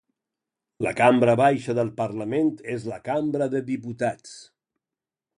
La 0.85 0.91
cambra 0.99 1.35
baixa 1.41 1.75
del 1.79 1.91
Parlament 1.99 2.49
és 2.75 2.87
la 2.93 2.97
Cambra 3.09 3.49
de 3.57 3.61
Diputats. 3.67 4.33